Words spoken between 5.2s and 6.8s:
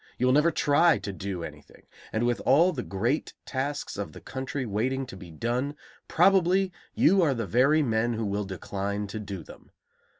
done, probably